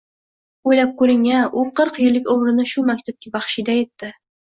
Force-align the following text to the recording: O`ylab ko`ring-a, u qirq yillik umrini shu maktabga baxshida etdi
O`ylab 0.69 0.95
ko`ring-a, 1.01 1.43
u 1.63 1.67
qirq 1.81 2.01
yillik 2.07 2.33
umrini 2.37 2.69
shu 2.75 2.89
maktabga 2.91 3.37
baxshida 3.41 3.81
etdi 3.87 4.15